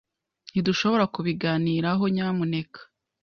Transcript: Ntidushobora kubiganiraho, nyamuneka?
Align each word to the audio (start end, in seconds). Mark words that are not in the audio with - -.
Ntidushobora 0.51 1.05
kubiganiraho, 1.13 2.03
nyamuneka? 2.15 2.79